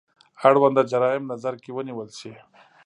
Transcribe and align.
اړونده 0.45 0.81
جرايم 0.91 1.23
نظر 1.31 1.53
کې 1.63 1.69
ونیول 1.73 2.09
شي. 2.19 2.33